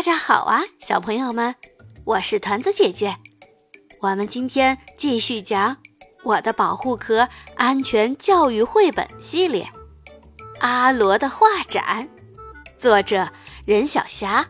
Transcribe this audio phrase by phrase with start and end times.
[0.00, 1.54] 大家好啊，小朋友们，
[2.06, 3.14] 我是团子姐姐。
[3.98, 5.76] 我们今天继续讲
[6.24, 9.62] 《我的保护壳安全教育绘本系列》，
[10.60, 12.08] 《阿罗的画展》，
[12.80, 13.28] 作者
[13.66, 14.48] 任小霞。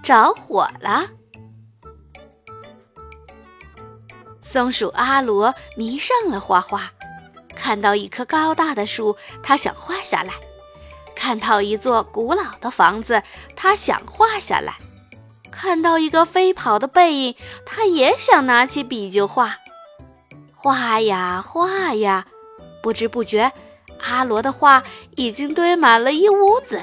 [0.00, 1.08] 着火了，
[4.40, 6.88] 松鼠阿罗迷上了画画。
[7.56, 10.34] 看到一棵高大的树，他想画下来。
[11.20, 13.22] 看到一座古老的房子，
[13.54, 14.72] 他想画下来；
[15.52, 17.36] 看到一个飞跑的背影，
[17.66, 19.58] 他也想拿起笔就画。
[20.54, 22.24] 画呀画呀，
[22.82, 23.52] 不知不觉，
[24.00, 24.82] 阿罗的画
[25.16, 26.82] 已经堆满了一屋子。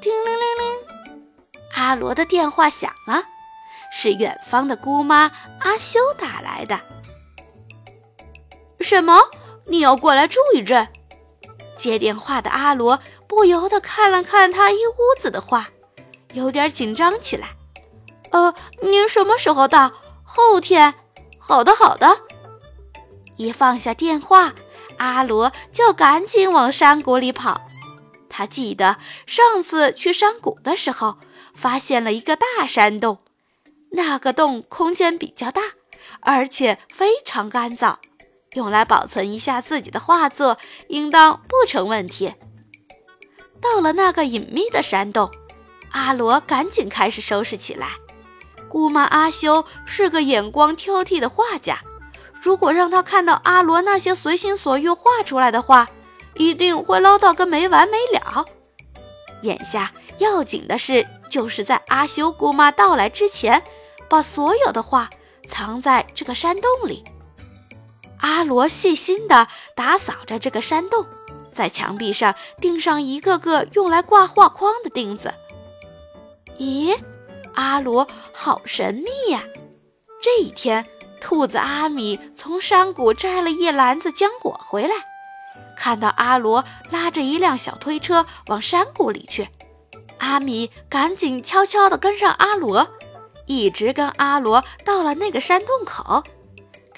[0.00, 3.24] 叮铃铃铃，阿罗的电话响了，
[3.92, 6.80] 是远方的姑妈阿修打来的。
[8.78, 9.18] 什么？
[9.66, 10.88] 你要过来住一阵？
[11.80, 15.70] 接电话的阿罗不由得看了看他一屋子的画，
[16.34, 17.56] 有点紧张起来。
[18.30, 19.90] 呃，您什么时候到？
[20.22, 20.94] 后天。
[21.38, 22.20] 好的，好的。
[23.36, 24.52] 一放下电话，
[24.98, 27.62] 阿罗就赶紧往山谷里跑。
[28.28, 31.18] 他记得上次去山谷的时候，
[31.54, 33.18] 发现了一个大山洞，
[33.92, 35.62] 那个洞空间比较大，
[36.20, 37.96] 而且非常干燥。
[38.54, 42.34] 用来保存一下自己的画作，应当不成问题。
[43.60, 45.30] 到了那个隐秘的山洞，
[45.90, 47.88] 阿罗赶紧开始收拾起来。
[48.68, 51.80] 姑妈阿修是个眼光挑剔的画家，
[52.40, 55.88] 如果让他看到阿罗那些随心所欲画出来的画，
[56.36, 58.44] 一定会唠叨个没完没了。
[59.42, 63.62] 眼下要紧的事，就是在阿修姑妈到来之前，
[64.08, 65.10] 把所有的画
[65.48, 67.04] 藏在这个山洞里。
[68.20, 71.06] 阿罗细心地打扫着这个山洞，
[71.52, 75.34] 在墙壁上钉上一个个用来挂画框的钉子。
[76.58, 76.96] 咦，
[77.54, 79.42] 阿罗好神秘呀！
[80.22, 80.86] 这一天，
[81.20, 84.94] 兔子阿米从山谷摘了一篮子浆果回来，
[85.76, 89.48] 看到阿罗拉着一辆小推车往山谷里去，
[90.18, 92.86] 阿米赶紧悄悄地跟上阿罗，
[93.46, 96.22] 一直跟阿罗到了那个山洞口。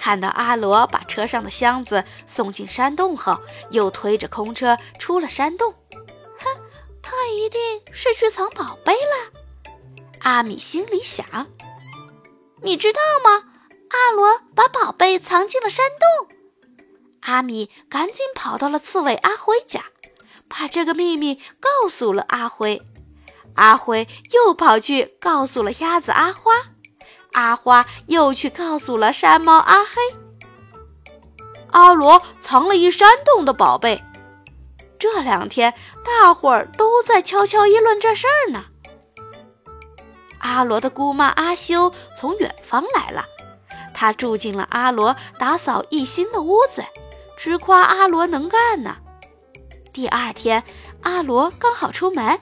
[0.02, 3.40] 看到阿罗把车上的箱子送进山洞后，
[3.70, 5.72] 又推着空车出了山洞。
[5.92, 6.60] 哼，
[7.00, 7.60] 他一定
[7.92, 9.70] 是去藏宝贝了。
[10.22, 11.46] 阿米心里想。
[12.62, 13.44] 你知道吗？
[13.90, 16.36] 阿罗把宝贝藏进了山洞。
[17.20, 19.84] 阿米赶紧跑到了刺猬阿辉家，
[20.48, 22.82] 把这个秘密告诉了阿辉。
[23.54, 26.50] 阿辉又跑去告诉了鸭子阿花。
[27.32, 29.93] 阿花又去告诉了山猫阿黑，
[31.70, 34.03] 阿罗藏了一山洞的宝贝。
[34.98, 38.65] 这两天，大伙儿都在悄悄议论这事儿呢。
[40.38, 43.25] 阿罗的姑妈阿修从远方来了，
[43.93, 46.84] 她住进了阿罗打扫一新的屋子，
[47.37, 48.97] 直夸阿罗能干呢。
[49.93, 50.62] 第二天，
[51.03, 52.38] 阿罗刚好出门，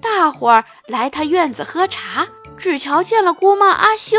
[0.00, 2.26] 大伙儿来他院子喝茶。
[2.58, 4.16] 只瞧见了姑妈阿修，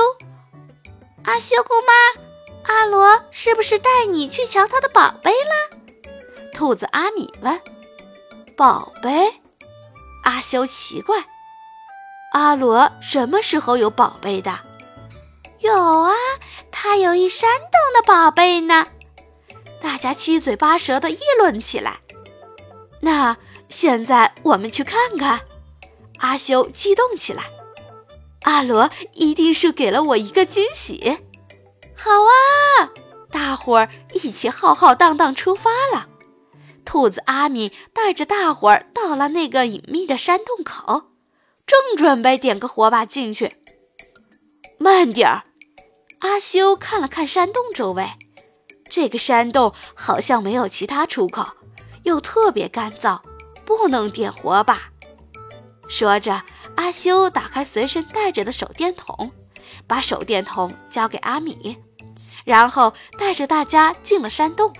[1.26, 5.78] 阿修姑妈，阿罗是不是带你去瞧他的宝贝了？
[6.54, 7.62] 兔子阿米问。
[8.56, 9.42] 宝贝？
[10.24, 11.18] 阿修奇怪，
[12.34, 14.58] 阿罗什么时候有宝贝的？
[15.60, 16.14] 有啊，
[16.72, 18.88] 他有一山洞的宝贝呢。
[19.82, 22.00] 大家七嘴八舌地议论起来。
[23.02, 23.36] 那
[23.70, 25.42] 现在我们去看看。
[26.18, 27.44] 阿修激动起来。
[28.50, 31.20] 阿罗一定是给了我一个惊喜，
[31.96, 32.90] 好啊！
[33.30, 36.08] 大伙儿一起浩浩荡荡出发了。
[36.84, 41.12] 兔子阿米带着大伙儿到了那个隐秘的山洞口，
[41.68, 43.56] 正准备点个火把进去。
[44.80, 45.44] 慢点儿！
[46.22, 48.10] 阿修看了看山洞周围，
[48.90, 51.46] 这个山洞好像没有其他出口，
[52.02, 53.20] 又特别干燥，
[53.64, 54.89] 不能点火把。
[55.90, 56.42] 说着。
[56.76, 59.32] 阿修打开随身带着的手电筒，
[59.86, 61.78] 把手电筒交给阿米，
[62.46, 64.74] 然后带着大家进了山洞。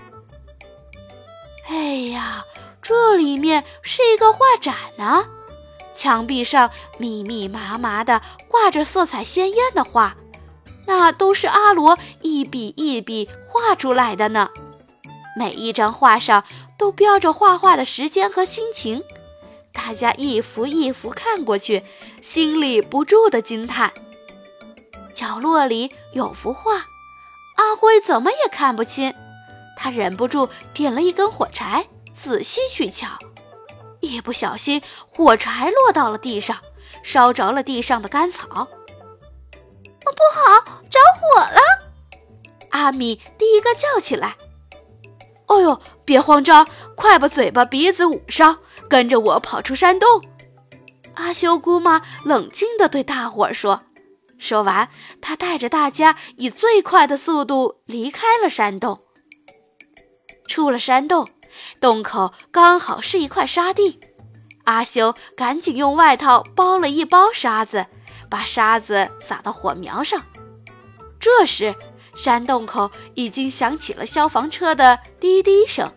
[1.68, 1.76] 哎
[2.10, 2.42] 呀，
[2.80, 5.26] 这里面是一个画展呢，
[5.92, 10.16] 墙壁上密密麻麻的挂着色彩鲜艳的画，
[10.86, 14.48] 那都是阿罗一笔一笔画出来的呢。
[15.36, 16.44] 每一张画上
[16.78, 19.04] 都标着画画的时间和心情。
[19.72, 21.84] 大家一幅一幅看过去，
[22.22, 23.92] 心里不住的惊叹。
[25.14, 26.72] 角落里有幅画，
[27.56, 29.14] 阿辉怎么也看不清，
[29.76, 33.08] 他忍不住点了一根火柴，仔细去瞧。
[34.00, 36.58] 一不小心，火柴落到了地上，
[37.02, 38.46] 烧着了地上的干草。
[40.02, 41.60] 不好，着火了！
[42.70, 44.36] 阿米第一个叫起来。
[45.46, 48.58] 哦呦，别慌张，快把嘴巴、鼻子捂上，
[48.90, 50.08] 跟着我跑出山洞。
[51.14, 53.82] 阿修姑妈冷静地对大伙儿说。
[54.36, 54.88] 说完，
[55.20, 58.98] 她带着大家以最快的速度离开了山洞。
[60.48, 61.28] 出了山洞，
[61.80, 64.00] 洞口刚好是一块沙地。
[64.64, 67.86] 阿修赶紧用外套包了一包沙子，
[68.28, 70.22] 把沙子撒到火苗上。
[71.20, 71.74] 这时，
[72.14, 75.92] 山洞口已经响起了消防车的滴滴声。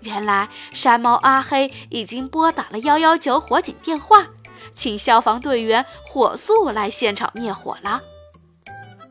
[0.00, 4.26] 原来，山猫阿黑已经拨打了幺幺九火警电话。
[4.74, 8.00] 请消防队员火速来现场灭火了。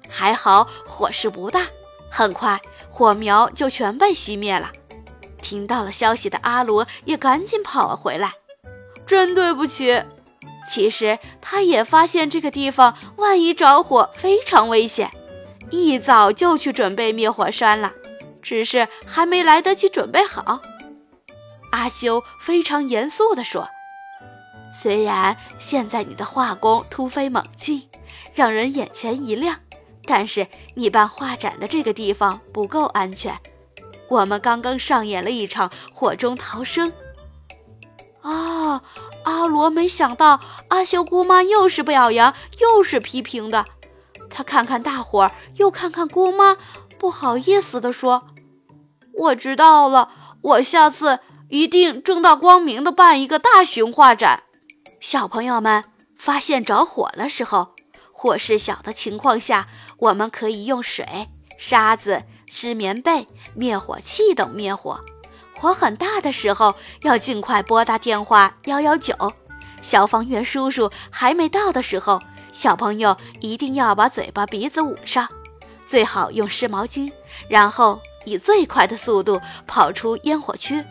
[0.08, 1.66] 还好火势不大，
[2.10, 2.60] 很快
[2.90, 4.72] 火苗就全被熄灭了。
[5.42, 8.34] 听到了消息的阿罗也赶紧跑了回来。
[9.06, 10.04] 真对不起。
[10.68, 15.12] 其实他也发现这个地方万一着火非常危险，
[15.72, 17.92] 一早就去准备灭火栓了，
[18.42, 20.62] 只是还没来得及准备好。
[21.90, 23.68] 阿修非常严肃地说。
[24.72, 27.90] 虽然现在你的画工突飞猛进，
[28.36, 29.58] 让人眼前一亮，
[30.06, 33.40] 但是你办画展的这个地方不够安全。
[34.08, 36.94] 我们刚刚上演了一场火中逃生。
[38.22, 38.84] 啊，
[39.24, 43.66] 阿罗没想到阿修姑妈又是表扬又是批评的。
[44.30, 46.56] 他看看大伙儿，又看看姑妈，
[47.00, 48.28] 不好意思地说
[49.18, 51.20] ：“我知道了，我下次
[51.50, 54.44] 一定正大光明地办一个大型画展。”
[55.00, 55.84] 小朋友们
[56.16, 57.76] 发现着火的时候，
[58.12, 59.68] 火势小的情况下，
[59.98, 63.26] 我们可以用水、沙子、湿棉被、
[63.56, 65.00] 灭火器等灭火；
[65.56, 69.16] 火很大的时候，要尽快拨打电话幺幺九。
[69.82, 75.28] 消防员叔叔还没到的时候，小朋友一定要把嘴巴、鼻子捂上，
[75.86, 77.10] 最好用湿毛巾，
[77.48, 80.84] 然后以最快的速度跑出烟火区。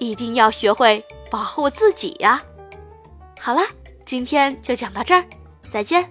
[0.00, 2.42] 一定要学会保护自己呀！
[3.38, 3.60] 好了，
[4.06, 5.24] 今天就讲到这儿，
[5.70, 6.10] 再见。